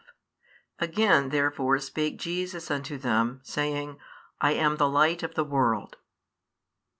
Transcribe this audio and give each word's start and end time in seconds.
12 0.79 0.89
Again 0.91 1.29
therefore 1.29 1.77
spake 1.77 2.17
Jesus 2.17 2.71
unto 2.71 2.97
them, 2.97 3.39
saying, 3.43 3.99
I 4.39 4.53
am 4.53 4.77
the 4.77 4.89
Light 4.89 5.21
of 5.21 5.35
the 5.35 5.43
world. 5.43 5.97